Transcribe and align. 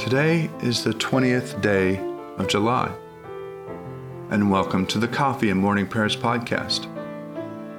Today 0.00 0.48
is 0.62 0.82
the 0.82 0.94
20th 0.94 1.60
day 1.60 1.98
of 2.38 2.48
July, 2.48 2.90
and 4.30 4.50
welcome 4.50 4.86
to 4.86 4.98
the 4.98 5.06
Coffee 5.06 5.50
and 5.50 5.60
Morning 5.60 5.86
Prayers 5.86 6.16
podcast. 6.16 6.86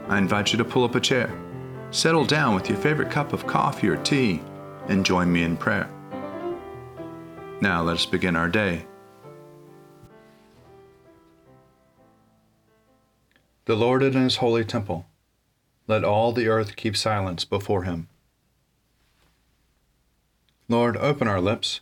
I 0.08 0.20
invite 0.20 0.52
you 0.52 0.60
to 0.60 0.64
pull 0.64 0.84
up 0.84 0.94
a 0.94 1.00
chair, 1.00 1.34
settle 1.90 2.24
down 2.24 2.54
with 2.54 2.70
your 2.70 2.78
favorite 2.78 3.10
cup 3.10 3.34
of 3.34 3.48
coffee 3.48 3.90
or 3.90 3.98
tea, 3.98 4.40
and 4.88 5.04
join 5.04 5.34
me 5.34 5.42
in 5.42 5.58
prayer. 5.58 5.90
Now 7.60 7.82
let 7.82 7.96
us 7.96 8.06
begin 8.06 8.36
our 8.36 8.50
day. 8.50 8.86
The 13.66 13.76
Lord 13.76 14.04
in 14.04 14.14
his 14.14 14.36
holy 14.36 14.64
temple. 14.64 15.08
Let 15.88 16.04
all 16.04 16.34
the 16.34 16.48
earth 16.48 16.76
keep 16.76 16.96
silence 16.96 17.46
before 17.46 17.82
him. 17.82 18.10
Lord, 20.70 20.96
open 20.98 21.28
our 21.28 21.42
lips, 21.42 21.82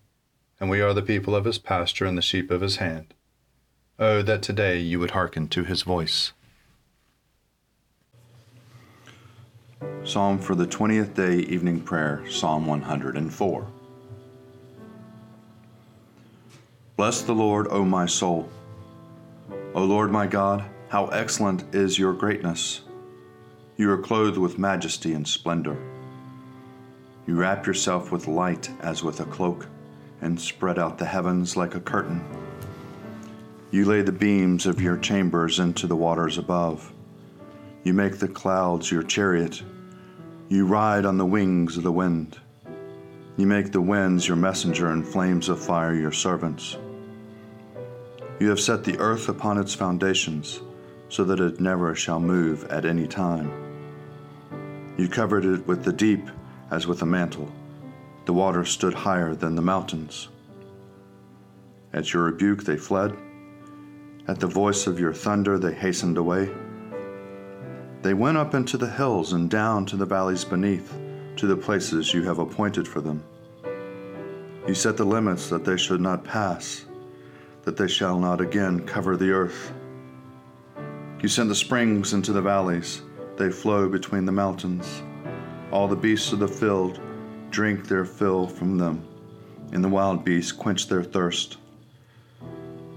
and 0.61 0.69
we 0.69 0.79
are 0.79 0.93
the 0.93 1.01
people 1.01 1.35
of 1.35 1.45
his 1.45 1.57
pasture 1.57 2.05
and 2.05 2.15
the 2.15 2.21
sheep 2.21 2.51
of 2.51 2.61
his 2.61 2.75
hand. 2.75 3.15
Oh, 3.97 4.21
that 4.21 4.43
today 4.43 4.77
you 4.77 4.99
would 4.99 5.11
hearken 5.11 5.47
to 5.47 5.63
his 5.63 5.81
voice. 5.81 6.33
Psalm 10.03 10.37
for 10.37 10.53
the 10.53 10.67
20th 10.67 11.15
day 11.15 11.37
evening 11.37 11.81
prayer, 11.81 12.23
Psalm 12.29 12.67
104. 12.67 13.67
Bless 16.95 17.21
the 17.23 17.33
Lord, 17.33 17.67
O 17.71 17.83
my 17.83 18.05
soul. 18.05 18.47
O 19.73 19.83
Lord 19.83 20.11
my 20.11 20.27
God, 20.27 20.63
how 20.89 21.07
excellent 21.07 21.73
is 21.73 21.97
your 21.97 22.13
greatness! 22.13 22.81
You 23.77 23.89
are 23.89 23.97
clothed 23.97 24.37
with 24.37 24.59
majesty 24.59 25.13
and 25.13 25.27
splendor. 25.27 25.77
You 27.25 27.33
wrap 27.33 27.65
yourself 27.65 28.11
with 28.11 28.27
light 28.27 28.69
as 28.81 29.03
with 29.03 29.21
a 29.21 29.25
cloak 29.25 29.67
and 30.21 30.39
spread 30.39 30.77
out 30.77 30.97
the 30.97 31.05
heavens 31.05 31.57
like 31.57 31.75
a 31.75 31.81
curtain. 31.81 32.23
You 33.71 33.85
lay 33.85 34.01
the 34.01 34.11
beams 34.11 34.65
of 34.65 34.81
your 34.81 34.97
chambers 34.97 35.59
into 35.59 35.87
the 35.87 35.95
waters 35.95 36.37
above. 36.37 36.93
You 37.83 37.93
make 37.93 38.19
the 38.19 38.27
clouds 38.27 38.91
your 38.91 39.03
chariot. 39.03 39.63
You 40.49 40.67
ride 40.67 41.05
on 41.05 41.17
the 41.17 41.25
wings 41.25 41.77
of 41.77 41.83
the 41.83 41.91
wind. 41.91 42.39
You 43.37 43.47
make 43.47 43.71
the 43.71 43.81
winds 43.81 44.27
your 44.27 44.37
messenger 44.37 44.91
and 44.91 45.07
flames 45.07 45.49
of 45.49 45.59
fire 45.59 45.95
your 45.95 46.11
servants. 46.11 46.77
You 48.39 48.49
have 48.49 48.59
set 48.59 48.83
the 48.83 48.99
earth 48.99 49.29
upon 49.29 49.57
its 49.57 49.73
foundations, 49.73 50.61
so 51.09 51.23
that 51.23 51.39
it 51.39 51.59
never 51.59 51.95
shall 51.95 52.19
move 52.19 52.65
at 52.65 52.85
any 52.85 53.07
time. 53.07 53.51
You 54.97 55.07
covered 55.07 55.45
it 55.45 55.65
with 55.65 55.83
the 55.83 55.93
deep 55.93 56.29
as 56.69 56.87
with 56.87 57.01
a 57.01 57.05
mantle 57.05 57.51
the 58.31 58.37
water 58.37 58.63
stood 58.63 58.93
higher 58.93 59.35
than 59.35 59.55
the 59.55 59.61
mountains. 59.61 60.29
At 61.91 62.13
your 62.13 62.23
rebuke 62.23 62.63
they 62.63 62.77
fled. 62.77 63.13
At 64.25 64.39
the 64.39 64.47
voice 64.47 64.87
of 64.87 65.01
your 65.01 65.13
thunder 65.13 65.59
they 65.59 65.73
hastened 65.73 66.17
away. 66.17 66.49
They 68.03 68.13
went 68.13 68.37
up 68.37 68.53
into 68.53 68.77
the 68.77 68.89
hills 68.89 69.33
and 69.33 69.49
down 69.49 69.85
to 69.87 69.97
the 69.97 70.05
valleys 70.05 70.45
beneath, 70.45 70.97
to 71.35 71.45
the 71.45 71.57
places 71.57 72.13
you 72.13 72.23
have 72.23 72.39
appointed 72.39 72.87
for 72.87 73.01
them. 73.01 73.21
You 74.65 74.75
set 74.75 74.95
the 74.95 75.03
limits 75.03 75.49
that 75.49 75.65
they 75.65 75.75
should 75.75 75.99
not 75.99 76.23
pass, 76.23 76.85
that 77.63 77.75
they 77.75 77.89
shall 77.89 78.17
not 78.17 78.39
again 78.39 78.87
cover 78.87 79.17
the 79.17 79.31
earth. 79.31 79.73
You 81.21 81.27
send 81.27 81.49
the 81.49 81.63
springs 81.65 82.13
into 82.13 82.31
the 82.31 82.41
valleys, 82.41 83.01
they 83.35 83.49
flow 83.49 83.89
between 83.89 84.23
the 84.23 84.31
mountains. 84.31 85.03
All 85.69 85.89
the 85.89 85.97
beasts 85.97 86.31
of 86.31 86.39
the 86.39 86.47
field 86.47 87.01
drink 87.51 87.87
their 87.87 88.05
fill 88.05 88.47
from 88.47 88.77
them, 88.77 89.05
and 89.71 89.83
the 89.83 89.89
wild 89.89 90.23
beasts 90.25 90.51
quench 90.51 90.87
their 90.87 91.03
thirst. 91.03 91.57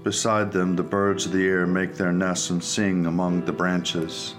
Beside 0.03 0.51
them, 0.51 0.75
the 0.75 0.83
birds 0.83 1.25
of 1.25 1.31
the 1.31 1.45
air 1.45 1.65
make 1.65 1.95
their 1.95 2.13
nests 2.13 2.49
and 2.49 2.63
sing 2.63 3.05
among 3.05 3.45
the 3.45 3.51
branches. 3.51 4.35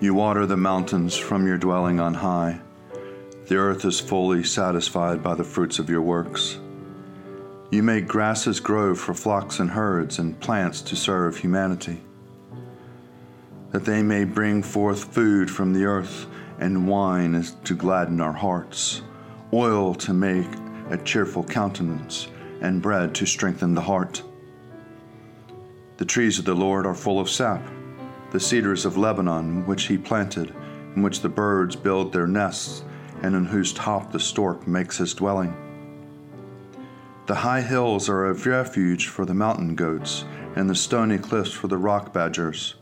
You 0.00 0.14
water 0.14 0.46
the 0.46 0.56
mountains 0.56 1.16
from 1.16 1.46
your 1.46 1.58
dwelling 1.58 2.00
on 2.00 2.14
high. 2.14 2.60
The 3.48 3.56
earth 3.56 3.84
is 3.84 4.00
fully 4.00 4.44
satisfied 4.44 5.22
by 5.22 5.34
the 5.34 5.44
fruits 5.44 5.78
of 5.78 5.90
your 5.90 6.00
works. 6.00 6.58
You 7.70 7.82
make 7.82 8.08
grasses 8.08 8.60
grow 8.60 8.94
for 8.94 9.12
flocks 9.12 9.60
and 9.60 9.70
herds, 9.70 10.18
and 10.18 10.40
plants 10.40 10.80
to 10.82 10.96
serve 10.96 11.36
humanity, 11.36 12.00
that 13.70 13.84
they 13.84 14.02
may 14.02 14.24
bring 14.24 14.62
forth 14.62 15.12
food 15.12 15.50
from 15.50 15.72
the 15.72 15.84
earth 15.84 16.26
and 16.60 16.86
wine 16.86 17.34
is 17.34 17.56
to 17.64 17.74
gladden 17.74 18.20
our 18.20 18.32
hearts, 18.32 19.02
oil 19.52 19.94
to 19.94 20.12
make 20.12 20.46
a 20.90 20.98
cheerful 20.98 21.42
countenance, 21.42 22.28
and 22.60 22.82
bread 22.82 23.14
to 23.14 23.26
strengthen 23.26 23.74
the 23.74 23.80
heart. 23.80 24.22
The 25.96 26.04
trees 26.04 26.38
of 26.38 26.44
the 26.44 26.54
Lord 26.54 26.86
are 26.86 26.94
full 26.94 27.18
of 27.18 27.30
sap, 27.30 27.62
the 28.30 28.40
cedars 28.40 28.84
of 28.84 28.96
Lebanon, 28.96 29.66
which 29.66 29.84
he 29.84 29.96
planted, 29.96 30.54
in 30.94 31.02
which 31.02 31.20
the 31.20 31.28
birds 31.28 31.76
build 31.76 32.12
their 32.12 32.26
nests, 32.26 32.84
and 33.22 33.34
in 33.34 33.46
whose 33.46 33.72
top 33.72 34.12
the 34.12 34.20
stork 34.20 34.66
makes 34.66 34.98
his 34.98 35.14
dwelling. 35.14 35.54
The 37.26 37.34
high 37.34 37.62
hills 37.62 38.08
are 38.08 38.26
a 38.26 38.34
refuge 38.34 39.08
for 39.08 39.24
the 39.24 39.34
mountain 39.34 39.74
goats, 39.74 40.24
and 40.56 40.68
the 40.68 40.74
stony 40.74 41.16
cliffs 41.16 41.52
for 41.52 41.68
the 41.68 41.78
rock 41.78 42.12
badgers. 42.12 42.74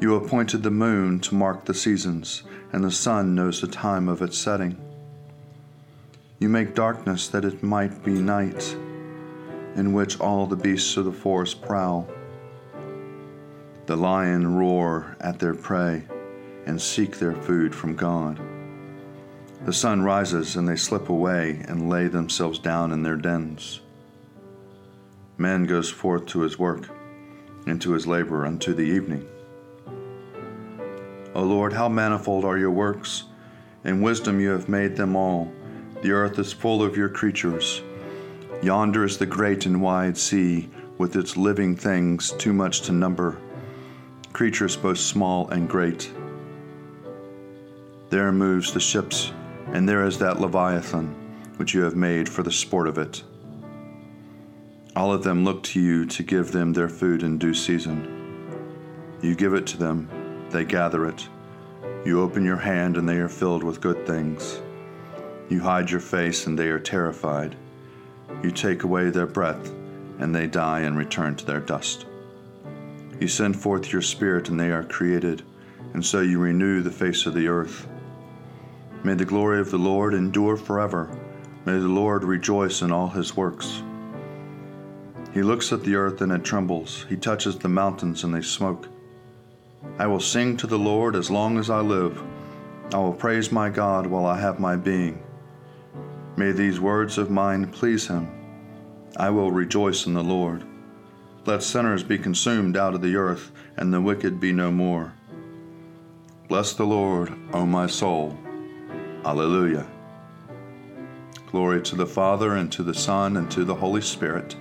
You 0.00 0.14
appointed 0.14 0.62
the 0.62 0.70
moon 0.70 1.18
to 1.20 1.34
mark 1.34 1.64
the 1.64 1.74
seasons, 1.74 2.44
and 2.72 2.84
the 2.84 2.90
sun 2.90 3.34
knows 3.34 3.60
the 3.60 3.66
time 3.66 4.08
of 4.08 4.22
its 4.22 4.38
setting. 4.38 4.76
You 6.38 6.48
make 6.48 6.76
darkness 6.76 7.26
that 7.28 7.44
it 7.44 7.64
might 7.64 8.04
be 8.04 8.12
night, 8.12 8.76
in 9.74 9.92
which 9.92 10.20
all 10.20 10.46
the 10.46 10.54
beasts 10.54 10.96
of 10.96 11.04
the 11.04 11.12
forest 11.12 11.62
prowl. 11.62 12.08
The 13.86 13.96
lion 13.96 14.54
roar 14.54 15.16
at 15.20 15.40
their 15.40 15.54
prey 15.54 16.04
and 16.64 16.80
seek 16.80 17.18
their 17.18 17.34
food 17.34 17.74
from 17.74 17.96
God. 17.96 18.38
The 19.64 19.72
sun 19.72 20.02
rises 20.02 20.54
and 20.54 20.68
they 20.68 20.76
slip 20.76 21.08
away 21.08 21.64
and 21.66 21.90
lay 21.90 22.06
themselves 22.06 22.60
down 22.60 22.92
in 22.92 23.02
their 23.02 23.16
dens. 23.16 23.80
Man 25.36 25.64
goes 25.64 25.90
forth 25.90 26.26
to 26.26 26.42
his 26.42 26.56
work 26.56 26.88
and 27.66 27.82
to 27.82 27.92
his 27.92 28.06
labor 28.06 28.46
unto 28.46 28.72
the 28.72 28.82
evening. 28.82 29.26
O 31.38 31.44
Lord, 31.44 31.72
how 31.72 31.88
manifold 31.88 32.44
are 32.44 32.58
your 32.58 32.72
works! 32.72 33.22
In 33.84 34.02
wisdom 34.02 34.40
you 34.40 34.48
have 34.48 34.68
made 34.68 34.96
them 34.96 35.14
all. 35.14 35.52
The 36.02 36.10
earth 36.10 36.36
is 36.40 36.52
full 36.52 36.82
of 36.82 36.96
your 36.96 37.08
creatures. 37.08 37.80
Yonder 38.60 39.04
is 39.04 39.18
the 39.18 39.26
great 39.26 39.64
and 39.64 39.80
wide 39.80 40.18
sea, 40.18 40.68
with 40.98 41.14
its 41.14 41.36
living 41.36 41.76
things 41.76 42.32
too 42.32 42.52
much 42.52 42.80
to 42.80 42.92
number, 42.92 43.38
creatures 44.32 44.76
both 44.76 44.98
small 44.98 45.48
and 45.50 45.68
great. 45.68 46.10
There 48.10 48.32
moves 48.32 48.72
the 48.72 48.80
ships, 48.80 49.30
and 49.72 49.88
there 49.88 50.04
is 50.04 50.18
that 50.18 50.40
Leviathan, 50.40 51.14
which 51.56 51.72
you 51.72 51.82
have 51.82 51.94
made 51.94 52.28
for 52.28 52.42
the 52.42 52.50
sport 52.50 52.88
of 52.88 52.98
it. 52.98 53.22
All 54.96 55.12
of 55.12 55.22
them 55.22 55.44
look 55.44 55.62
to 55.62 55.80
you 55.80 56.04
to 56.04 56.24
give 56.24 56.50
them 56.50 56.72
their 56.72 56.88
food 56.88 57.22
in 57.22 57.38
due 57.38 57.54
season. 57.54 58.16
You 59.22 59.36
give 59.36 59.54
it 59.54 59.68
to 59.68 59.76
them 59.76 60.17
they 60.50 60.64
gather 60.64 61.06
it. 61.06 61.28
You 62.04 62.20
open 62.22 62.44
your 62.44 62.56
hand, 62.56 62.96
and 62.96 63.08
they 63.08 63.18
are 63.18 63.28
filled 63.28 63.62
with 63.62 63.80
good 63.80 64.06
things. 64.06 64.60
You 65.48 65.60
hide 65.60 65.90
your 65.90 66.00
face, 66.00 66.46
and 66.46 66.58
they 66.58 66.68
are 66.68 66.78
terrified. 66.78 67.56
You 68.42 68.50
take 68.50 68.82
away 68.82 69.10
their 69.10 69.26
breath, 69.26 69.70
and 70.18 70.34
they 70.34 70.46
die 70.46 70.80
and 70.80 70.96
return 70.96 71.36
to 71.36 71.46
their 71.46 71.60
dust. 71.60 72.06
You 73.20 73.28
send 73.28 73.56
forth 73.56 73.92
your 73.92 74.02
Spirit, 74.02 74.48
and 74.48 74.58
they 74.58 74.70
are 74.70 74.84
created, 74.84 75.42
and 75.94 76.04
so 76.04 76.20
you 76.20 76.38
renew 76.38 76.82
the 76.82 76.90
face 76.90 77.26
of 77.26 77.34
the 77.34 77.48
earth. 77.48 77.88
May 79.04 79.14
the 79.14 79.24
glory 79.24 79.60
of 79.60 79.70
the 79.70 79.78
Lord 79.78 80.14
endure 80.14 80.56
forever. 80.56 81.08
May 81.64 81.78
the 81.78 81.88
Lord 81.88 82.24
rejoice 82.24 82.82
in 82.82 82.92
all 82.92 83.08
his 83.08 83.36
works. 83.36 83.82
He 85.32 85.42
looks 85.42 85.72
at 85.72 85.84
the 85.84 85.94
earth 85.94 86.20
and 86.20 86.32
it 86.32 86.42
trembles. 86.42 87.06
He 87.08 87.16
touches 87.16 87.58
the 87.58 87.68
mountains 87.68 88.24
and 88.24 88.34
they 88.34 88.42
smoke. 88.42 88.88
I 89.98 90.06
will 90.06 90.20
sing 90.20 90.56
to 90.58 90.68
the 90.68 90.78
Lord 90.78 91.16
as 91.16 91.28
long 91.28 91.58
as 91.58 91.70
I 91.70 91.80
live. 91.80 92.22
I 92.94 92.98
will 92.98 93.12
praise 93.12 93.50
my 93.50 93.68
God 93.68 94.06
while 94.06 94.26
I 94.26 94.38
have 94.38 94.60
my 94.60 94.76
being. 94.76 95.20
May 96.36 96.52
these 96.52 96.78
words 96.78 97.18
of 97.18 97.30
mine 97.30 97.66
please 97.66 98.06
him. 98.06 98.30
I 99.16 99.30
will 99.30 99.50
rejoice 99.50 100.06
in 100.06 100.14
the 100.14 100.22
Lord. 100.22 100.62
Let 101.46 101.64
sinners 101.64 102.04
be 102.04 102.16
consumed 102.16 102.76
out 102.76 102.94
of 102.94 103.02
the 103.02 103.16
earth, 103.16 103.50
and 103.76 103.92
the 103.92 104.00
wicked 104.00 104.38
be 104.38 104.52
no 104.52 104.70
more. 104.70 105.14
Bless 106.46 106.74
the 106.74 106.86
Lord, 106.86 107.32
O 107.52 107.66
my 107.66 107.88
soul. 107.88 108.38
Alleluia. 109.24 109.84
Glory 111.50 111.82
to 111.82 111.96
the 111.96 112.06
Father, 112.06 112.54
and 112.54 112.70
to 112.70 112.84
the 112.84 112.94
Son, 112.94 113.36
and 113.36 113.50
to 113.50 113.64
the 113.64 113.74
Holy 113.74 114.02
Spirit, 114.02 114.54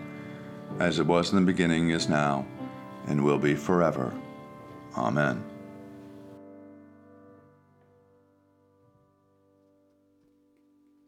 as 0.80 0.98
it 0.98 1.06
was 1.06 1.32
in 1.32 1.36
the 1.36 1.46
beginning, 1.46 1.92
is 1.92 2.10
now, 2.10 2.48
and 3.06 3.24
will 3.24 3.38
be 3.38 3.54
forever. 3.54 4.12
Amen. 4.98 5.44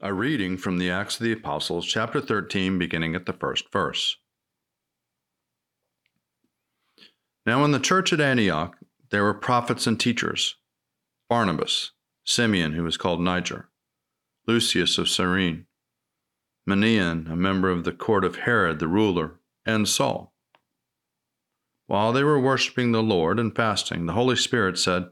A 0.02 0.14
reading 0.14 0.58
from 0.58 0.78
the 0.78 0.90
Acts 0.90 1.18
of 1.20 1.24
the 1.24 1.32
Apostles, 1.32 1.86
chapter 1.86 2.22
13, 2.22 2.78
beginning 2.78 3.16
at 3.16 3.26
the 3.26 3.34
first 3.34 3.72
verse. 3.72 4.16
Now, 7.46 7.66
in 7.66 7.72
the 7.72 7.80
church 7.80 8.14
at 8.14 8.22
Antioch, 8.22 8.78
there 9.10 9.24
were 9.24 9.34
prophets 9.34 9.88
and 9.88 10.00
teachers 10.00 10.56
Barnabas, 11.28 11.92
Simeon, 12.24 12.74
who 12.74 12.84
was 12.84 12.96
called 12.96 13.22
Niger, 13.22 13.70
Lucius 14.48 14.98
of 14.98 15.10
Cyrene, 15.10 15.66
Manaen, 16.68 17.30
a 17.30 17.36
member 17.36 17.70
of 17.70 17.84
the 17.84 17.92
court 17.92 18.24
of 18.24 18.38
Herod 18.38 18.80
the 18.80 18.88
ruler, 18.88 19.40
and 19.66 19.90
Saul. 19.90 20.34
While 21.90 22.14
they 22.14 22.24
were 22.24 22.40
worshiping 22.40 22.92
the 22.92 23.02
Lord 23.02 23.40
and 23.40 23.56
fasting, 23.56 24.06
the 24.06 24.14
Holy 24.14 24.36
Spirit 24.36 24.78
said, 24.78 25.10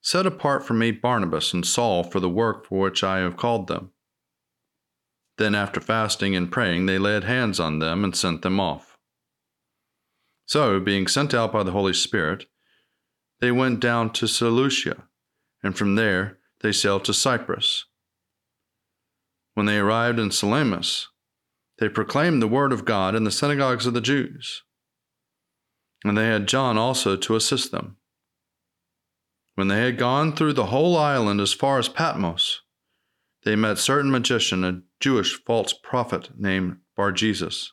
Set 0.00 0.26
apart 0.26 0.66
for 0.66 0.74
me 0.74 0.90
Barnabas 0.90 1.52
and 1.54 1.64
Saul 1.64 2.02
for 2.02 2.18
the 2.18 2.28
work 2.28 2.66
for 2.66 2.80
which 2.80 3.04
I 3.04 3.18
have 3.18 3.36
called 3.36 3.68
them. 3.68 3.92
Then, 5.38 5.54
after 5.54 5.80
fasting 5.80 6.34
and 6.34 6.50
praying, 6.50 6.86
they 6.86 6.98
laid 6.98 7.22
hands 7.22 7.60
on 7.60 7.78
them 7.78 8.02
and 8.02 8.16
sent 8.16 8.42
them 8.42 8.58
off. 8.58 8.98
So, 10.44 10.80
being 10.80 11.06
sent 11.06 11.34
out 11.34 11.52
by 11.52 11.62
the 11.62 11.70
Holy 11.70 11.94
Spirit, 11.94 12.46
they 13.38 13.52
went 13.52 13.78
down 13.78 14.10
to 14.14 14.26
Seleucia, 14.26 15.04
and 15.62 15.78
from 15.78 15.94
there 15.94 16.38
they 16.62 16.72
sailed 16.72 17.04
to 17.04 17.14
Cyprus. 17.14 17.84
When 19.54 19.66
they 19.66 19.78
arrived 19.78 20.18
in 20.18 20.32
Salamis, 20.32 21.06
they 21.78 21.88
proclaimed 21.88 22.42
the 22.42 22.48
word 22.48 22.72
of 22.72 22.84
God 22.84 23.14
in 23.14 23.22
the 23.22 23.30
synagogues 23.30 23.86
of 23.86 23.94
the 23.94 24.00
Jews. 24.00 24.64
And 26.04 26.16
they 26.16 26.26
had 26.26 26.48
John 26.48 26.78
also 26.78 27.16
to 27.16 27.36
assist 27.36 27.72
them. 27.72 27.96
When 29.54 29.68
they 29.68 29.82
had 29.82 29.98
gone 29.98 30.34
through 30.34 30.54
the 30.54 30.66
whole 30.66 30.96
island 30.96 31.40
as 31.40 31.52
far 31.52 31.78
as 31.78 31.88
Patmos, 31.88 32.62
they 33.44 33.56
met 33.56 33.78
certain 33.78 34.10
magician, 34.10 34.64
a 34.64 34.82
Jewish 35.00 35.42
false 35.44 35.72
prophet 35.72 36.30
named 36.38 36.78
Bar 36.96 37.12
Jesus. 37.12 37.72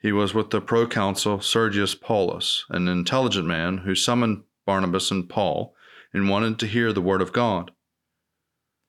He 0.00 0.12
was 0.12 0.32
with 0.32 0.50
the 0.50 0.62
proconsul 0.62 1.40
Sergius 1.42 1.94
Paulus, 1.94 2.64
an 2.70 2.88
intelligent 2.88 3.46
man 3.46 3.78
who 3.78 3.94
summoned 3.94 4.44
Barnabas 4.64 5.10
and 5.10 5.28
Paul 5.28 5.74
and 6.12 6.28
wanted 6.28 6.58
to 6.58 6.66
hear 6.66 6.92
the 6.92 7.02
word 7.02 7.20
of 7.20 7.32
God. 7.32 7.70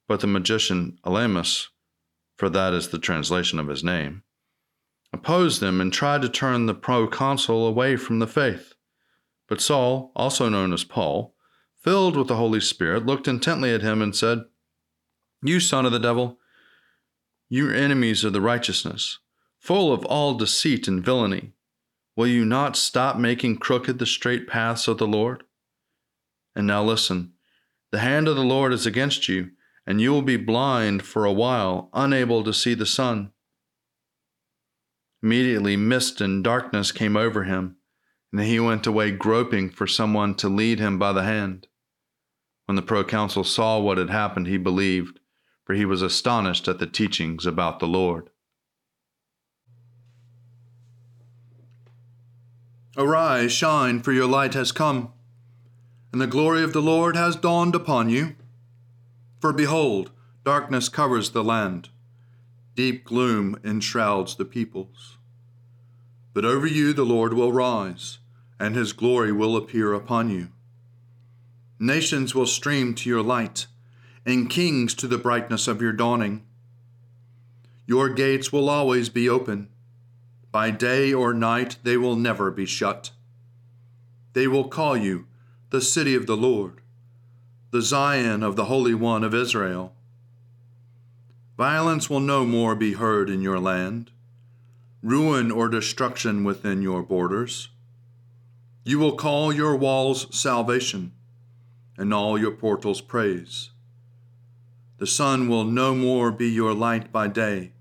But 0.08 0.22
the 0.22 0.28
magician 0.28 1.00
Elymas, 1.06 1.68
for 2.38 2.50
that 2.50 2.74
is 2.74 2.90
the 2.90 3.00
translation 3.00 3.60
of 3.60 3.68
his 3.68 3.84
name, 3.84 4.24
opposed 5.13 5.62
them 5.62 5.81
and 5.81 5.92
tried 5.92 6.22
to 6.22 6.30
turn 6.30 6.66
the 6.66 6.74
proconsul 6.74 7.68
away 7.68 7.96
from 7.96 8.19
the 8.19 8.28
faith. 8.28 8.74
But 9.48 9.62
Saul, 9.62 10.12
also 10.16 10.50
known 10.50 10.72
as 10.74 10.84
Paul, 10.84 11.36
filled 11.75 12.16
with 12.16 12.28
the 12.28 12.38
Holy 12.38 12.62
Spirit, 12.62 13.06
looked 13.06 13.28
intently 13.28 13.74
at 13.74 13.81
him 13.81 14.02
and 14.02 14.16
said, 14.16 14.46
You 15.44 15.60
son 15.60 15.86
of 15.86 15.92
the 15.92 16.00
devil, 16.00 16.40
you 17.50 17.69
enemies 17.69 18.24
of 18.24 18.31
the 18.31 18.42
righteousness, 18.42 19.19
full 19.60 19.92
of 19.92 20.06
all 20.06 20.36
deceit 20.36 20.88
and 20.88 21.04
villainy, 21.04 21.52
will 22.16 22.28
you 22.28 22.46
not 22.46 22.78
stop 22.78 23.18
making 23.18 23.58
crooked 23.58 24.00
the 24.00 24.06
straight 24.06 24.48
paths 24.48 24.88
of 24.88 24.98
the 24.98 25.08
Lord? 25.08 25.44
And 26.56 26.68
now 26.68 26.84
listen 26.84 27.34
the 27.92 28.00
hand 28.00 28.30
of 28.30 28.38
the 28.38 28.44
Lord 28.44 28.72
is 28.72 28.86
against 28.86 29.28
you, 29.28 29.52
and 29.86 30.00
you 30.00 30.12
will 30.12 30.22
be 30.22 30.38
blind 30.38 31.04
for 31.04 31.25
a 31.25 31.34
while, 31.34 31.90
unable 31.94 32.42
to 32.46 32.54
see 32.54 32.74
the 32.74 32.86
sun. 32.86 33.34
Immediately, 35.24 35.78
mist 35.78 36.20
and 36.20 36.44
darkness 36.44 36.92
came 36.92 37.16
over 37.16 37.44
him, 37.44 37.78
and 38.32 38.42
he 38.42 38.60
went 38.60 38.88
away 38.88 39.12
groping 39.12 39.70
for 39.70 39.86
someone 39.86 40.36
to 40.36 40.50
lead 40.50 40.80
him 40.80 40.98
by 40.98 41.14
the 41.14 41.24
hand. 41.24 41.68
When 42.66 42.76
the 42.76 42.82
proconsul 42.82 43.44
saw 43.44 43.80
what 43.80 43.98
had 43.98 44.10
happened, 44.10 44.48
he 44.48 44.58
believed, 44.58 45.20
for 45.66 45.74
he 45.76 45.86
was 45.86 46.02
astonished 46.02 46.68
at 46.68 46.80
the 46.80 46.88
teachings 46.88 47.46
about 47.46 47.80
the 47.80 47.88
Lord. 47.88 48.30
Arise, 52.98 53.52
shine, 53.52 54.02
for 54.02 54.12
your 54.12 54.28
light 54.28 54.54
has 54.54 54.72
come, 54.72 55.14
and 56.12 56.20
the 56.20 56.28
glory 56.28 56.64
of 56.64 56.74
the 56.74 56.82
Lord 56.82 57.16
has 57.16 57.36
dawned 57.36 57.76
upon 57.76 58.10
you. 58.10 58.36
For 59.40 59.54
behold, 59.54 60.12
darkness 60.44 60.90
covers 60.90 61.32
the 61.32 61.44
land, 61.44 61.90
deep 62.81 63.06
gloom 63.06 63.56
enshrouds 63.63 64.38
the 64.38 64.44
peoples. 64.44 65.19
But 66.33 66.45
over 66.45 66.66
you 66.66 66.94
the 66.94 67.06
Lord 67.06 67.31
will 67.31 67.54
rise, 67.54 68.18
and 68.60 68.75
his 68.75 68.92
glory 68.92 69.31
will 69.31 69.56
appear 69.56 69.94
upon 69.94 70.31
you. 70.31 70.48
Nations 71.80 72.33
will 72.33 72.48
stream 72.48 72.95
to 72.95 73.07
your 73.07 73.22
light, 73.22 73.68
and 74.25 74.50
kings 74.50 74.95
to 74.95 75.07
the 75.07 75.19
brightness 75.19 75.68
of 75.68 75.80
your 75.80 75.92
dawning. 75.92 76.44
Your 77.86 78.10
gates 78.10 78.51
will 78.51 78.68
always 78.68 79.10
be 79.10 79.30
open. 79.30 79.69
By 80.51 80.72
day 80.72 81.13
or 81.13 81.36
night 81.36 81.77
they 81.84 81.98
will 81.98 82.15
never 82.15 82.50
be 82.50 82.65
shut. 82.65 83.12
They 84.34 84.48
will 84.48 84.67
call 84.67 84.98
you 84.98 85.27
the 85.70 85.82
city 85.82 86.15
of 86.15 86.25
the 86.25 86.36
Lord, 86.36 86.82
the 87.70 87.84
Zion 87.84 88.41
of 88.41 88.56
the 88.56 88.65
Holy 88.65 88.96
One 88.96 89.24
of 89.24 89.36
Israel. 89.36 89.94
Violence 91.62 92.10
will 92.10 92.20
no 92.20 92.44
more 92.44 92.74
be 92.74 92.94
heard 92.94 93.30
in 93.30 93.44
your 93.44 93.60
land, 93.60 94.10
ruin 95.03 95.51
or 95.51 95.70
destruction 95.70 96.44
within 96.44 96.82
your 96.82 97.03
borders. 97.03 97.70
You 98.84 98.98
will 98.98 99.15
call 99.15 99.53
your 99.53 99.75
walls 99.75 100.25
salvation 100.36 101.12
and 101.96 102.12
all 102.15 102.36
your 102.36 102.50
portals 102.50 103.00
praise. 103.00 103.70
The 104.98 105.06
sun 105.06 105.48
will 105.48 105.63
no 105.63 105.94
more 105.94 106.32
be 106.32 106.50
your 106.50 106.74
light 106.74 107.12
by 107.12 107.27
day. 107.27 107.74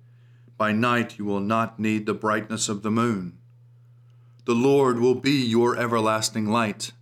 By 0.58 0.72
night 0.72 1.18
you 1.18 1.24
will 1.24 1.40
not 1.40 1.80
need 1.80 2.04
the 2.04 2.12
brightness 2.12 2.68
of 2.68 2.82
the 2.82 2.90
moon. 2.90 3.38
The 4.44 4.52
Lord 4.52 4.98
will 4.98 5.14
be 5.14 5.42
your 5.42 5.74
everlasting 5.78 6.44
light, 6.44 6.92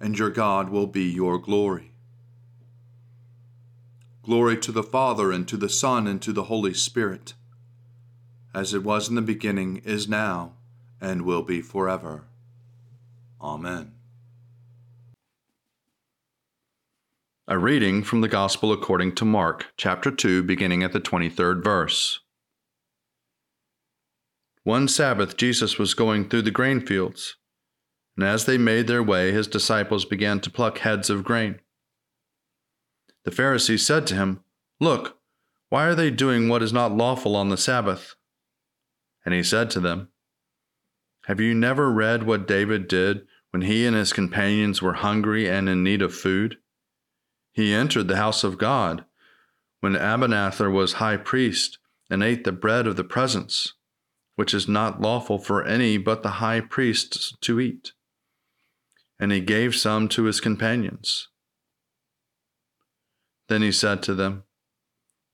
and 0.00 0.18
your 0.18 0.30
God 0.30 0.68
will 0.68 0.88
be 0.88 1.04
your 1.04 1.38
glory. 1.38 1.91
Glory 4.22 4.56
to 4.58 4.70
the 4.70 4.84
Father, 4.84 5.32
and 5.32 5.48
to 5.48 5.56
the 5.56 5.68
Son, 5.68 6.06
and 6.06 6.22
to 6.22 6.32
the 6.32 6.44
Holy 6.44 6.72
Spirit, 6.72 7.34
as 8.54 8.72
it 8.72 8.84
was 8.84 9.08
in 9.08 9.16
the 9.16 9.22
beginning, 9.22 9.78
is 9.84 10.08
now, 10.08 10.52
and 11.00 11.22
will 11.22 11.42
be 11.42 11.60
forever. 11.60 12.24
Amen. 13.40 13.92
A 17.48 17.58
reading 17.58 18.04
from 18.04 18.20
the 18.20 18.28
Gospel 18.28 18.72
according 18.72 19.16
to 19.16 19.24
Mark, 19.24 19.66
chapter 19.76 20.12
2, 20.12 20.44
beginning 20.44 20.84
at 20.84 20.92
the 20.92 21.00
23rd 21.00 21.64
verse. 21.64 22.20
One 24.62 24.86
Sabbath, 24.86 25.36
Jesus 25.36 25.76
was 25.76 25.94
going 25.94 26.28
through 26.28 26.42
the 26.42 26.52
grain 26.52 26.80
fields, 26.80 27.36
and 28.16 28.24
as 28.24 28.46
they 28.46 28.56
made 28.56 28.86
their 28.86 29.02
way, 29.02 29.32
his 29.32 29.48
disciples 29.48 30.04
began 30.04 30.38
to 30.42 30.50
pluck 30.50 30.78
heads 30.78 31.10
of 31.10 31.24
grain. 31.24 31.58
The 33.24 33.30
Pharisees 33.30 33.86
said 33.86 34.06
to 34.08 34.14
him, 34.14 34.40
Look, 34.80 35.18
why 35.68 35.86
are 35.86 35.94
they 35.94 36.10
doing 36.10 36.48
what 36.48 36.62
is 36.62 36.72
not 36.72 36.96
lawful 36.96 37.36
on 37.36 37.48
the 37.48 37.56
Sabbath? 37.56 38.14
And 39.24 39.32
he 39.32 39.42
said 39.42 39.70
to 39.70 39.80
them, 39.80 40.08
Have 41.26 41.40
you 41.40 41.54
never 41.54 41.90
read 41.90 42.24
what 42.24 42.48
David 42.48 42.88
did 42.88 43.26
when 43.50 43.62
he 43.62 43.86
and 43.86 43.96
his 43.96 44.12
companions 44.12 44.82
were 44.82 44.94
hungry 44.94 45.48
and 45.48 45.68
in 45.68 45.84
need 45.84 46.02
of 46.02 46.14
food? 46.14 46.58
He 47.52 47.72
entered 47.72 48.08
the 48.08 48.16
house 48.16 48.44
of 48.44 48.58
God 48.58 49.04
when 49.80 49.96
Abiathar 49.96 50.70
was 50.70 50.94
high 50.94 51.16
priest 51.16 51.78
and 52.10 52.22
ate 52.22 52.44
the 52.44 52.52
bread 52.52 52.86
of 52.86 52.96
the 52.96 53.04
presence, 53.04 53.74
which 54.36 54.54
is 54.54 54.68
not 54.68 55.00
lawful 55.00 55.38
for 55.38 55.64
any 55.64 55.96
but 55.96 56.22
the 56.22 56.32
high 56.32 56.60
priest 56.60 57.40
to 57.42 57.60
eat. 57.60 57.92
And 59.18 59.32
he 59.32 59.40
gave 59.40 59.74
some 59.74 60.08
to 60.08 60.24
his 60.24 60.40
companions. 60.40 61.28
Then 63.48 63.62
he 63.62 63.72
said 63.72 64.02
to 64.04 64.14
them, 64.14 64.44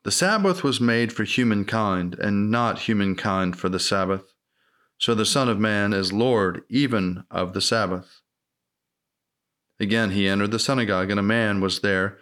The 0.04 0.10
Sabbath 0.10 0.64
was 0.64 0.80
made 0.80 1.12
for 1.12 1.24
humankind, 1.24 2.16
and 2.18 2.50
not 2.50 2.80
humankind 2.80 3.58
for 3.58 3.68
the 3.68 3.78
Sabbath. 3.78 4.32
So 4.98 5.14
the 5.14 5.26
Son 5.26 5.48
of 5.48 5.60
Man 5.60 5.92
is 5.92 6.12
Lord 6.12 6.62
even 6.68 7.24
of 7.30 7.52
the 7.52 7.60
Sabbath. 7.60 8.20
Again 9.80 10.10
he 10.10 10.26
entered 10.26 10.50
the 10.50 10.58
synagogue, 10.58 11.10
and 11.10 11.20
a 11.20 11.22
man 11.22 11.60
was 11.60 11.80
there 11.80 12.18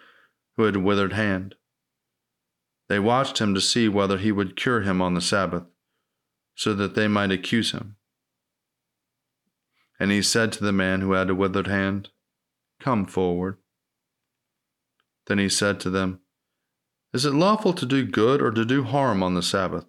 who 0.56 0.64
had 0.64 0.76
a 0.76 0.80
withered 0.80 1.14
hand. 1.14 1.54
They 2.88 2.98
watched 2.98 3.38
him 3.38 3.54
to 3.54 3.60
see 3.60 3.88
whether 3.88 4.18
he 4.18 4.30
would 4.30 4.56
cure 4.56 4.82
him 4.82 5.00
on 5.00 5.14
the 5.14 5.20
Sabbath, 5.20 5.64
so 6.54 6.74
that 6.74 6.94
they 6.94 7.08
might 7.08 7.32
accuse 7.32 7.72
him. 7.72 7.96
And 9.98 10.10
he 10.10 10.22
said 10.22 10.52
to 10.52 10.64
the 10.64 10.72
man 10.72 11.00
who 11.00 11.12
had 11.12 11.30
a 11.30 11.34
withered 11.34 11.66
hand, 11.66 12.10
Come 12.80 13.06
forward. 13.06 13.56
Then 15.26 15.38
he 15.38 15.48
said 15.48 15.80
to 15.80 15.90
them, 15.90 16.20
Is 17.12 17.24
it 17.24 17.32
lawful 17.34 17.72
to 17.72 17.86
do 17.86 18.04
good 18.04 18.40
or 18.40 18.50
to 18.50 18.64
do 18.64 18.84
harm 18.84 19.22
on 19.22 19.34
the 19.34 19.42
Sabbath, 19.42 19.86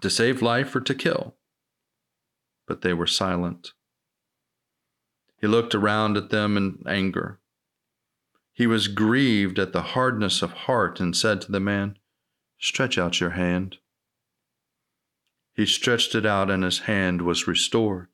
to 0.00 0.10
save 0.10 0.42
life 0.42 0.74
or 0.74 0.80
to 0.80 0.94
kill? 0.94 1.36
But 2.66 2.82
they 2.82 2.92
were 2.92 3.06
silent. 3.06 3.72
He 5.40 5.46
looked 5.46 5.74
around 5.74 6.16
at 6.16 6.30
them 6.30 6.56
in 6.56 6.82
anger. 6.86 7.40
He 8.52 8.66
was 8.66 8.88
grieved 8.88 9.58
at 9.58 9.72
the 9.72 9.82
hardness 9.82 10.42
of 10.42 10.52
heart 10.52 10.98
and 10.98 11.16
said 11.16 11.40
to 11.42 11.52
the 11.52 11.60
man, 11.60 11.98
Stretch 12.58 12.98
out 12.98 13.20
your 13.20 13.30
hand. 13.30 13.78
He 15.54 15.64
stretched 15.64 16.14
it 16.14 16.26
out, 16.26 16.50
and 16.50 16.64
his 16.64 16.80
hand 16.80 17.22
was 17.22 17.46
restored. 17.46 18.08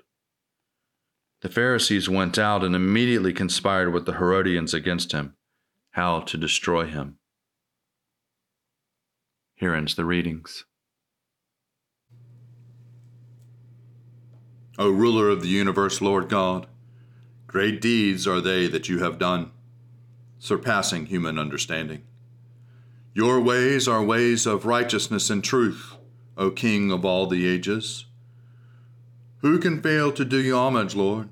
The 1.40 1.48
Pharisees 1.48 2.08
went 2.08 2.38
out 2.38 2.62
and 2.62 2.74
immediately 2.74 3.32
conspired 3.32 3.92
with 3.92 4.06
the 4.06 4.14
Herodians 4.14 4.74
against 4.74 5.12
him, 5.12 5.34
how 5.94 6.18
to 6.18 6.36
destroy 6.36 6.86
him. 6.86 7.16
Here 9.54 9.74
ends 9.74 9.94
the 9.94 10.04
readings. 10.04 10.64
O 14.76 14.90
ruler 14.90 15.28
of 15.28 15.40
the 15.40 15.48
universe, 15.48 16.00
Lord 16.00 16.28
God, 16.28 16.66
great 17.46 17.80
deeds 17.80 18.26
are 18.26 18.40
they 18.40 18.66
that 18.66 18.88
you 18.88 18.98
have 19.04 19.20
done 19.20 19.52
surpassing 20.40 21.06
human 21.06 21.38
understanding. 21.38 22.02
Your 23.14 23.40
ways 23.40 23.86
are 23.86 24.02
ways 24.02 24.46
of 24.46 24.66
righteousness 24.66 25.30
and 25.30 25.44
truth, 25.44 25.94
O 26.36 26.50
King 26.50 26.90
of 26.90 27.04
all 27.04 27.28
the 27.28 27.46
ages. 27.46 28.06
Who 29.42 29.60
can 29.60 29.80
fail 29.80 30.10
to 30.10 30.24
do 30.24 30.38
you 30.38 30.56
homage, 30.56 30.96
Lord, 30.96 31.28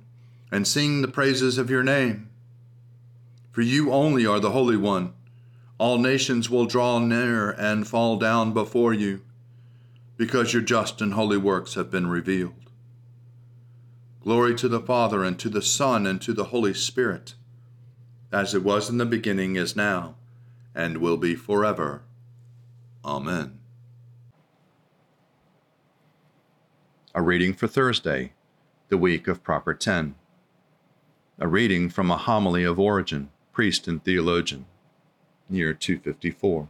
and 0.52 0.68
sing 0.68 1.02
the 1.02 1.08
praises 1.08 1.58
of 1.58 1.68
your 1.68 1.82
name? 1.82 2.28
For 3.52 3.62
you 3.62 3.92
only 3.92 4.26
are 4.26 4.40
the 4.40 4.50
Holy 4.50 4.76
One. 4.76 5.14
All 5.78 5.98
nations 5.98 6.50
will 6.50 6.66
draw 6.66 6.98
near 6.98 7.50
and 7.50 7.86
fall 7.86 8.16
down 8.16 8.52
before 8.52 8.92
you, 8.92 9.22
because 10.16 10.52
your 10.52 10.62
just 10.62 11.00
and 11.00 11.14
holy 11.14 11.38
works 11.38 11.74
have 11.74 11.90
been 11.90 12.08
revealed. 12.08 12.54
Glory 14.22 14.54
to 14.56 14.68
the 14.68 14.80
Father, 14.80 15.22
and 15.22 15.38
to 15.38 15.48
the 15.48 15.62
Son, 15.62 16.06
and 16.06 16.20
to 16.22 16.32
the 16.32 16.44
Holy 16.44 16.74
Spirit 16.74 17.34
as 18.32 18.54
it 18.54 18.64
was 18.64 18.88
in 18.88 18.96
the 18.96 19.04
beginning, 19.04 19.56
is 19.56 19.76
now, 19.76 20.16
and 20.74 20.98
will 20.98 21.18
be 21.18 21.34
forever. 21.34 22.02
Amen. 23.04 23.58
A 27.14 27.20
reading 27.20 27.52
for 27.52 27.68
Thursday, 27.68 28.32
the 28.88 28.96
week 28.96 29.28
of 29.28 29.42
Proper 29.42 29.74
Ten. 29.74 30.14
A 31.38 31.46
reading 31.46 31.90
from 31.90 32.10
a 32.10 32.16
homily 32.16 32.64
of 32.64 32.80
Origen, 32.80 33.30
priest 33.52 33.86
and 33.86 34.02
theologian, 34.02 34.66
year 35.50 35.72
254. 35.72 36.68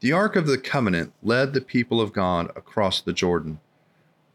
The 0.00 0.12
Ark 0.12 0.36
of 0.36 0.46
the 0.46 0.58
Covenant 0.58 1.12
led 1.22 1.52
the 1.52 1.60
people 1.60 2.00
of 2.00 2.12
God 2.12 2.50
across 2.54 3.00
the 3.00 3.12
Jordan. 3.12 3.58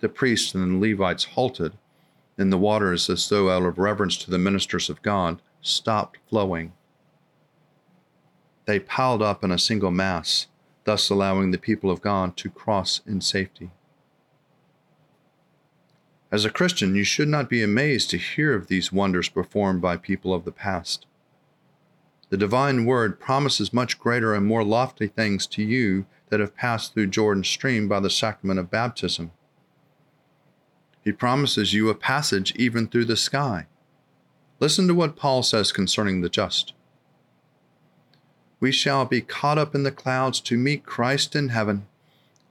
The 0.01 0.09
priests 0.09 0.53
and 0.53 0.81
the 0.81 0.89
Levites 0.89 1.23
halted 1.23 1.73
and 2.37 2.51
the 2.51 2.57
waters, 2.57 3.09
as 3.09 3.29
though 3.29 3.49
out 3.49 3.63
of 3.63 3.77
reverence 3.77 4.17
to 4.17 4.31
the 4.31 4.39
ministers 4.39 4.89
of 4.89 5.01
God, 5.01 5.41
stopped 5.61 6.17
flowing. 6.29 6.73
They 8.65 8.79
piled 8.79 9.21
up 9.21 9.43
in 9.43 9.51
a 9.51 9.59
single 9.59 9.91
mass, 9.91 10.47
thus 10.83 11.09
allowing 11.09 11.51
the 11.51 11.57
people 11.57 11.91
of 11.91 12.01
God 12.01 12.35
to 12.37 12.49
cross 12.49 13.01
in 13.05 13.21
safety. 13.21 13.69
As 16.33 16.45
a 16.45 16.49
Christian, 16.49 16.95
you 16.95 17.03
should 17.03 17.27
not 17.27 17.47
be 17.47 17.61
amazed 17.61 18.09
to 18.09 18.17
hear 18.17 18.55
of 18.55 18.65
these 18.65 18.91
wonders 18.91 19.29
performed 19.29 19.83
by 19.83 19.97
people 19.97 20.33
of 20.33 20.45
the 20.45 20.51
past. 20.51 21.05
The 22.29 22.37
divine 22.37 22.85
word 22.85 23.19
promises 23.19 23.71
much 23.71 23.99
greater 23.99 24.33
and 24.33 24.43
more 24.43 24.63
lofty 24.63 25.05
things 25.05 25.45
to 25.45 25.61
you 25.61 26.07
that 26.29 26.39
have 26.39 26.55
passed 26.55 26.95
through 26.95 27.11
Jordan's 27.11 27.49
stream 27.49 27.87
by 27.87 27.99
the 27.99 28.09
sacrament 28.09 28.59
of 28.59 28.71
baptism. 28.71 29.29
He 31.03 31.11
promises 31.11 31.71
you 31.71 31.89
a 31.89 31.93
passage 31.93 32.51
even 32.55 32.87
through 32.87 33.05
the 33.05 33.15
sky. 33.15 33.67
Listen 34.59 34.87
to 34.87 34.95
what 34.95 35.15
Paul 35.15 35.43
says 35.43 35.71
concerning 35.71 36.21
the 36.21 36.29
just. 36.29 36.73
We 38.59 38.71
shall 38.71 39.05
be 39.05 39.21
caught 39.21 39.59
up 39.59 39.75
in 39.75 39.83
the 39.83 39.91
clouds 39.91 40.39
to 40.39 40.57
meet 40.57 40.83
Christ 40.83 41.35
in 41.35 41.49
heaven, 41.49 41.85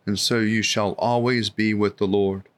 and 0.06 0.20
so 0.20 0.38
you 0.38 0.62
shall 0.62 0.92
always 0.98 1.50
be 1.50 1.74
with 1.74 1.96
the 1.96 2.06
Lord. 2.06 2.48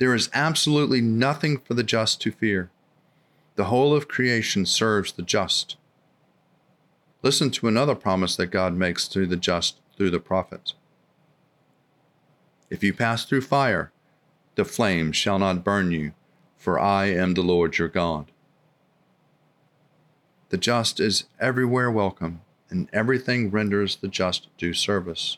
There 0.00 0.14
is 0.14 0.30
absolutely 0.32 1.02
nothing 1.02 1.58
for 1.58 1.74
the 1.74 1.82
just 1.82 2.22
to 2.22 2.32
fear. 2.32 2.70
The 3.56 3.64
whole 3.64 3.94
of 3.94 4.08
creation 4.08 4.64
serves 4.64 5.12
the 5.12 5.20
just. 5.20 5.76
Listen 7.22 7.50
to 7.50 7.68
another 7.68 7.94
promise 7.94 8.34
that 8.36 8.46
God 8.46 8.74
makes 8.74 9.06
to 9.08 9.26
the 9.26 9.36
just 9.36 9.76
through 9.94 10.08
the 10.08 10.18
prophets. 10.18 10.72
If 12.70 12.82
you 12.82 12.94
pass 12.94 13.26
through 13.26 13.42
fire, 13.42 13.92
the 14.54 14.64
flame 14.64 15.12
shall 15.12 15.38
not 15.38 15.64
burn 15.64 15.92
you, 15.92 16.12
for 16.56 16.80
I 16.80 17.08
am 17.08 17.34
the 17.34 17.42
Lord 17.42 17.76
your 17.76 17.88
God. 17.88 18.32
The 20.48 20.56
just 20.56 20.98
is 20.98 21.24
everywhere 21.38 21.90
welcome, 21.90 22.40
and 22.70 22.88
everything 22.90 23.50
renders 23.50 23.96
the 23.96 24.08
just 24.08 24.48
due 24.56 24.72
service. 24.72 25.36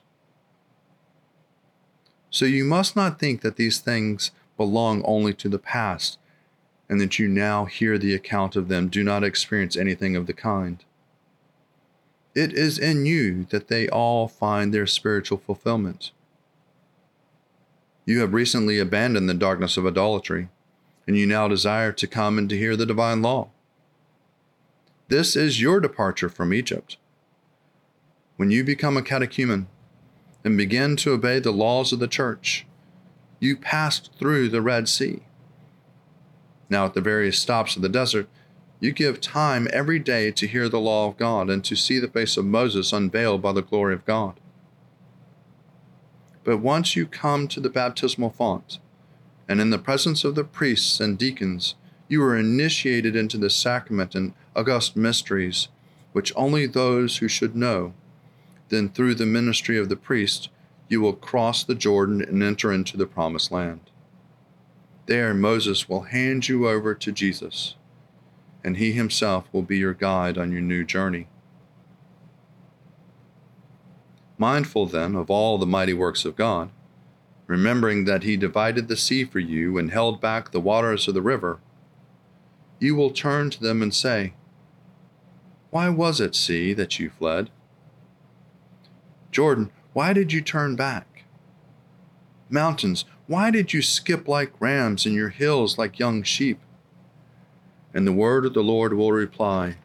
So 2.30 2.44
you 2.44 2.62
must 2.64 2.94
not 2.94 3.18
think 3.18 3.40
that 3.40 3.56
these 3.56 3.80
things 3.80 4.30
belong 4.56 5.02
only 5.04 5.34
to 5.34 5.48
the 5.48 5.58
past, 5.58 6.18
and 6.88 7.00
that 7.00 7.18
you 7.18 7.28
now 7.28 7.64
hear 7.64 7.98
the 7.98 8.14
account 8.14 8.56
of 8.56 8.68
them 8.68 8.88
do 8.88 9.02
not 9.02 9.24
experience 9.24 9.76
anything 9.76 10.14
of 10.16 10.26
the 10.26 10.32
kind. 10.32 10.84
It 12.34 12.52
is 12.52 12.78
in 12.78 13.04
you 13.04 13.44
that 13.50 13.68
they 13.68 13.88
all 13.88 14.28
find 14.28 14.72
their 14.72 14.86
spiritual 14.86 15.38
fulfillment. 15.38 16.12
You 18.04 18.20
have 18.20 18.32
recently 18.32 18.78
abandoned 18.78 19.28
the 19.28 19.34
darkness 19.34 19.76
of 19.76 19.86
idolatry, 19.86 20.48
and 21.06 21.16
you 21.16 21.26
now 21.26 21.46
desire 21.48 21.92
to 21.92 22.06
come 22.06 22.38
and 22.38 22.48
to 22.48 22.58
hear 22.58 22.76
the 22.76 22.86
divine 22.86 23.22
law. 23.22 23.50
This 25.08 25.36
is 25.36 25.60
your 25.60 25.78
departure 25.78 26.28
from 26.28 26.54
Egypt. 26.54 26.96
When 28.36 28.50
you 28.50 28.64
become 28.64 28.96
a 28.96 29.02
catechumen 29.02 29.68
and 30.42 30.56
begin 30.56 30.96
to 30.96 31.12
obey 31.12 31.38
the 31.38 31.52
laws 31.52 31.92
of 31.92 31.98
the 31.98 32.08
church, 32.08 32.66
you 33.42 33.56
passed 33.56 34.10
through 34.20 34.48
the 34.48 34.62
Red 34.62 34.88
Sea. 34.88 35.20
Now, 36.70 36.84
at 36.84 36.94
the 36.94 37.00
various 37.00 37.40
stops 37.40 37.74
of 37.74 37.82
the 37.82 37.88
desert, 37.88 38.28
you 38.78 38.92
give 38.92 39.20
time 39.20 39.66
every 39.72 39.98
day 39.98 40.30
to 40.30 40.46
hear 40.46 40.68
the 40.68 40.78
law 40.78 41.08
of 41.08 41.16
God 41.16 41.50
and 41.50 41.64
to 41.64 41.74
see 41.74 41.98
the 41.98 42.06
face 42.06 42.36
of 42.36 42.44
Moses 42.44 42.92
unveiled 42.92 43.42
by 43.42 43.52
the 43.52 43.60
glory 43.60 43.94
of 43.94 44.06
God. 44.06 44.38
But 46.44 46.58
once 46.58 46.94
you 46.94 47.04
come 47.04 47.48
to 47.48 47.58
the 47.58 47.68
baptismal 47.68 48.30
font, 48.30 48.78
and 49.48 49.60
in 49.60 49.70
the 49.70 49.78
presence 49.78 50.22
of 50.22 50.36
the 50.36 50.44
priests 50.44 51.00
and 51.00 51.18
deacons, 51.18 51.74
you 52.06 52.22
are 52.22 52.36
initiated 52.36 53.16
into 53.16 53.38
the 53.38 53.50
sacrament 53.50 54.14
and 54.14 54.34
august 54.54 54.96
mysteries, 54.96 55.66
which 56.12 56.32
only 56.36 56.66
those 56.66 57.16
who 57.16 57.26
should 57.26 57.56
know. 57.56 57.92
Then, 58.68 58.88
through 58.88 59.16
the 59.16 59.26
ministry 59.26 59.78
of 59.78 59.88
the 59.88 59.96
priest, 59.96 60.48
you 60.92 61.00
will 61.00 61.14
cross 61.14 61.64
the 61.64 61.74
Jordan 61.74 62.20
and 62.20 62.42
enter 62.42 62.70
into 62.70 62.98
the 62.98 63.06
promised 63.06 63.50
land. 63.50 63.80
There, 65.06 65.32
Moses 65.32 65.88
will 65.88 66.02
hand 66.02 66.48
you 66.48 66.68
over 66.68 66.94
to 66.94 67.10
Jesus, 67.10 67.76
and 68.62 68.76
he 68.76 68.92
himself 68.92 69.46
will 69.52 69.62
be 69.62 69.78
your 69.78 69.94
guide 69.94 70.36
on 70.36 70.52
your 70.52 70.60
new 70.60 70.84
journey. 70.84 71.28
Mindful 74.36 74.84
then 74.84 75.14
of 75.14 75.30
all 75.30 75.56
the 75.56 75.64
mighty 75.64 75.94
works 75.94 76.26
of 76.26 76.36
God, 76.36 76.68
remembering 77.46 78.04
that 78.04 78.22
He 78.22 78.36
divided 78.36 78.88
the 78.88 78.96
sea 78.96 79.24
for 79.24 79.38
you 79.38 79.78
and 79.78 79.90
held 79.90 80.20
back 80.20 80.50
the 80.50 80.60
waters 80.60 81.08
of 81.08 81.14
the 81.14 81.22
river, 81.22 81.60
you 82.80 82.94
will 82.94 83.10
turn 83.10 83.48
to 83.48 83.60
them 83.60 83.80
and 83.80 83.94
say, 83.94 84.34
Why 85.70 85.88
was 85.88 86.20
it, 86.20 86.34
sea, 86.34 86.74
that 86.74 86.98
you 86.98 87.08
fled? 87.08 87.48
Jordan, 89.30 89.70
why 89.92 90.12
did 90.12 90.32
you 90.32 90.40
turn 90.40 90.76
back? 90.76 91.24
Mountains, 92.48 93.04
why 93.26 93.50
did 93.50 93.72
you 93.72 93.82
skip 93.82 94.26
like 94.28 94.60
rams 94.60 95.06
and 95.06 95.14
your 95.14 95.30
hills 95.30 95.78
like 95.78 95.98
young 95.98 96.22
sheep? 96.22 96.60
And 97.94 98.06
the 98.06 98.12
word 98.12 98.46
of 98.46 98.54
the 98.54 98.62
Lord 98.62 98.94
will 98.94 99.12
reply 99.12 99.76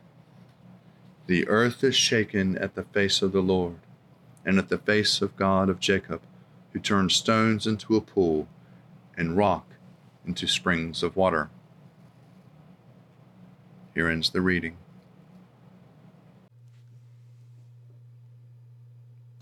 The 1.27 1.47
earth 1.47 1.83
is 1.83 1.95
shaken 1.95 2.57
at 2.57 2.75
the 2.75 2.83
face 2.83 3.21
of 3.21 3.33
the 3.33 3.41
Lord, 3.41 3.79
and 4.45 4.57
at 4.57 4.69
the 4.69 4.77
face 4.77 5.21
of 5.21 5.35
God 5.35 5.69
of 5.69 5.79
Jacob, 5.79 6.21
who 6.71 6.79
turns 6.79 7.15
stones 7.15 7.67
into 7.67 7.95
a 7.95 8.01
pool 8.01 8.47
and 9.17 9.35
rock 9.35 9.75
into 10.25 10.47
springs 10.47 11.03
of 11.03 11.15
water. 11.15 11.49
Here 13.93 14.09
ends 14.09 14.29
the 14.29 14.41
reading. 14.41 14.77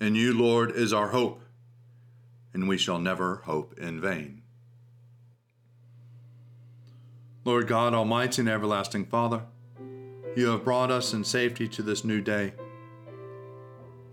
In 0.00 0.14
you, 0.14 0.32
Lord, 0.32 0.70
is 0.70 0.92
our 0.92 1.08
hope, 1.08 1.42
and 2.54 2.68
we 2.68 2.78
shall 2.78 3.00
never 3.00 3.42
hope 3.44 3.76
in 3.78 4.00
vain. 4.00 4.42
Lord 7.44 7.66
God, 7.66 7.94
Almighty 7.94 8.42
and 8.42 8.48
everlasting 8.48 9.06
Father, 9.06 9.42
you 10.36 10.48
have 10.48 10.64
brought 10.64 10.90
us 10.90 11.12
in 11.12 11.24
safety 11.24 11.66
to 11.68 11.82
this 11.82 12.04
new 12.04 12.20
day. 12.20 12.52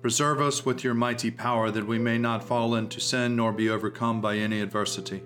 Preserve 0.01 0.39
us 0.39 0.65
with 0.65 0.83
your 0.83 0.93
mighty 0.93 1.29
power 1.29 1.69
that 1.69 1.85
we 1.85 1.99
may 1.99 2.17
not 2.17 2.43
fall 2.43 2.75
into 2.75 2.99
sin 2.99 3.35
nor 3.35 3.51
be 3.51 3.69
overcome 3.69 4.21
by 4.21 4.37
any 4.37 4.61
adversity. 4.61 5.21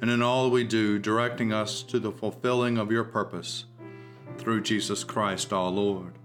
And 0.00 0.10
in 0.10 0.20
all 0.20 0.50
we 0.50 0.64
do, 0.64 0.98
directing 0.98 1.52
us 1.52 1.82
to 1.84 2.00
the 2.00 2.10
fulfilling 2.10 2.76
of 2.76 2.90
your 2.90 3.04
purpose 3.04 3.66
through 4.36 4.62
Jesus 4.62 5.04
Christ 5.04 5.52
our 5.52 5.70
Lord. 5.70 6.18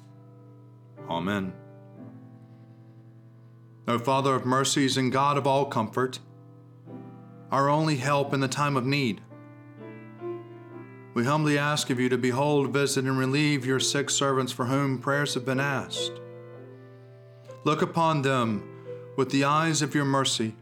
Amen. 1.10 1.54
O 3.90 3.98
Father 3.98 4.36
of 4.36 4.46
mercies 4.46 4.98
and 4.98 5.14
God 5.14 5.38
of 5.38 5.48
all 5.48 5.66
comfort, 5.66 6.20
our 7.52 7.70
only 7.70 7.96
help 7.96 8.34
in 8.34 8.42
the 8.42 8.48
time 8.50 8.76
of 8.76 8.86
need, 8.86 9.22
we 11.14 11.24
humbly 11.24 11.58
ask 11.58 11.90
of 11.90 12.00
you 12.00 12.10
to 12.10 12.18
behold, 12.18 12.72
visit, 12.72 13.06
and 13.06 13.18
relieve 13.18 13.66
your 13.66 13.80
sick 13.80 14.10
servants 14.10 14.52
for 14.52 14.66
whom 14.66 15.00
prayers 15.00 15.34
have 15.34 15.46
been 15.46 15.60
asked. 15.60 16.12
Look 17.64 17.82
upon 17.82 18.22
them 18.22 18.70
with 19.16 19.32
the 19.32 19.44
eyes 19.44 19.82
of 19.82 19.96
your 19.96 20.06
mercy. 20.06 20.56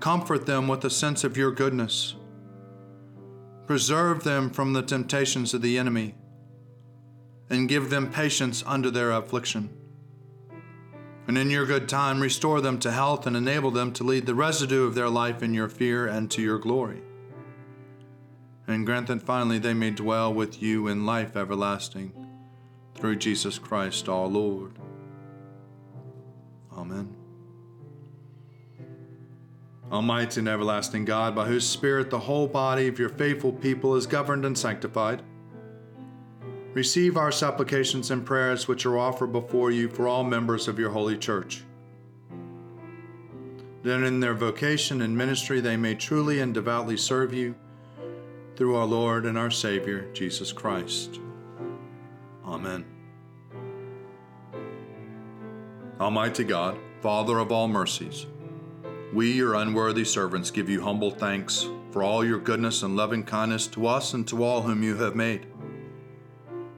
Comfort 0.00 0.46
them 0.46 0.66
with 0.66 0.82
a 0.84 0.90
sense 0.90 1.24
of 1.24 1.36
your 1.36 1.50
goodness. 1.50 2.14
Preserve 3.66 4.24
them 4.24 4.48
from 4.48 4.72
the 4.72 4.82
temptations 4.82 5.52
of 5.52 5.60
the 5.60 5.78
enemy, 5.78 6.14
and 7.50 7.68
give 7.68 7.90
them 7.90 8.10
patience 8.10 8.62
under 8.66 8.90
their 8.90 9.10
affliction 9.10 9.68
and 11.26 11.38
in 11.38 11.50
your 11.50 11.66
good 11.66 11.88
time 11.88 12.20
restore 12.20 12.60
them 12.60 12.78
to 12.80 12.92
health 12.92 13.26
and 13.26 13.36
enable 13.36 13.70
them 13.70 13.92
to 13.94 14.04
lead 14.04 14.26
the 14.26 14.34
residue 14.34 14.84
of 14.84 14.94
their 14.94 15.08
life 15.08 15.42
in 15.42 15.54
your 15.54 15.68
fear 15.68 16.06
and 16.06 16.30
to 16.30 16.42
your 16.42 16.58
glory. 16.58 17.00
And 18.66 18.86
grant 18.86 19.08
that 19.08 19.22
finally 19.22 19.58
they 19.58 19.74
may 19.74 19.90
dwell 19.90 20.32
with 20.32 20.62
you 20.62 20.88
in 20.88 21.06
life 21.06 21.36
everlasting 21.36 22.12
through 22.94 23.16
Jesus 23.16 23.58
Christ 23.58 24.08
our 24.08 24.26
Lord. 24.26 24.78
Amen. 26.72 27.14
Almighty 29.92 30.40
and 30.40 30.48
everlasting 30.48 31.04
God, 31.04 31.34
by 31.34 31.46
whose 31.46 31.68
Spirit 31.68 32.10
the 32.10 32.18
whole 32.18 32.48
body 32.48 32.88
of 32.88 32.98
your 32.98 33.10
faithful 33.10 33.52
people 33.52 33.94
is 33.94 34.06
governed 34.06 34.44
and 34.44 34.56
sanctified, 34.56 35.22
Receive 36.74 37.16
our 37.16 37.30
supplications 37.30 38.10
and 38.10 38.26
prayers 38.26 38.66
which 38.66 38.84
are 38.84 38.98
offered 38.98 39.30
before 39.30 39.70
you 39.70 39.88
for 39.88 40.08
all 40.08 40.24
members 40.24 40.66
of 40.66 40.76
your 40.76 40.90
holy 40.90 41.16
church. 41.16 41.62
That 43.84 44.02
in 44.02 44.18
their 44.18 44.34
vocation 44.34 45.00
and 45.00 45.16
ministry 45.16 45.60
they 45.60 45.76
may 45.76 45.94
truly 45.94 46.40
and 46.40 46.52
devoutly 46.52 46.96
serve 46.96 47.32
you 47.32 47.54
through 48.56 48.74
our 48.74 48.86
Lord 48.86 49.24
and 49.24 49.38
our 49.38 49.52
Savior, 49.52 50.10
Jesus 50.12 50.52
Christ. 50.52 51.20
Amen. 52.44 52.84
Almighty 56.00 56.42
God, 56.42 56.76
Father 57.00 57.38
of 57.38 57.52
all 57.52 57.68
mercies, 57.68 58.26
we, 59.12 59.30
your 59.30 59.54
unworthy 59.54 60.04
servants, 60.04 60.50
give 60.50 60.68
you 60.68 60.82
humble 60.82 61.12
thanks 61.12 61.68
for 61.92 62.02
all 62.02 62.24
your 62.24 62.40
goodness 62.40 62.82
and 62.82 62.96
loving 62.96 63.22
kindness 63.22 63.68
to 63.68 63.86
us 63.86 64.12
and 64.12 64.26
to 64.26 64.42
all 64.42 64.62
whom 64.62 64.82
you 64.82 64.96
have 64.96 65.14
made. 65.14 65.46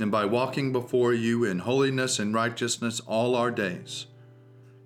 and 0.00 0.10
by 0.10 0.24
walking 0.24 0.72
before 0.72 1.12
you 1.12 1.44
in 1.44 1.60
holiness 1.60 2.18
and 2.18 2.34
righteousness 2.34 3.00
all 3.06 3.34
our 3.36 3.50
days. 3.50 4.06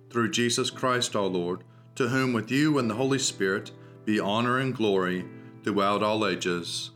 through 0.09 0.31
Jesus 0.31 0.69
Christ 0.69 1.13
our 1.15 1.23
Lord, 1.25 1.63
to 1.95 2.07
whom 2.07 2.31
with 2.31 2.49
you 2.49 2.77
and 2.77 2.89
the 2.89 2.95
Holy 2.95 3.19
Spirit 3.19 3.71
be 4.05 4.17
honor 4.17 4.59
and 4.59 4.73
glory 4.73 5.25
throughout 5.63 6.01
all 6.01 6.25
ages. 6.25 6.91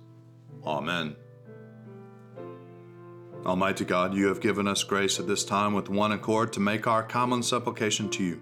Amen. 0.66 1.18
Almighty 3.46 3.84
God, 3.84 4.14
you 4.14 4.28
have 4.28 4.40
given 4.40 4.68
us 4.68 4.84
grace 4.84 5.20
at 5.20 5.28
this 5.28 5.44
time 5.44 5.74
with 5.74 5.90
one 5.90 6.14
accord 6.14 6.54
to 6.54 6.62
make 6.62 6.88
our 6.88 7.04
common 7.04 7.44
supplication 7.44 8.10
to 8.12 8.24
you. 8.24 8.42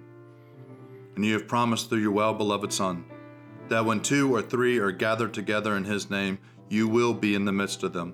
And 1.15 1.25
you 1.25 1.33
have 1.33 1.47
promised 1.47 1.89
through 1.89 2.01
your 2.01 2.11
well 2.11 2.35
beloved 2.35 2.71
Son 2.71 3.05
that 3.69 3.85
when 3.85 4.01
two 4.01 4.33
or 4.35 4.43
three 4.43 4.77
are 4.77 4.91
gathered 4.91 5.33
together 5.33 5.75
in 5.75 5.85
his 5.85 6.09
name, 6.09 6.37
you 6.69 6.87
will 6.87 7.13
be 7.15 7.33
in 7.33 7.45
the 7.45 7.51
midst 7.51 7.83
of 7.83 7.93
them. 7.93 8.13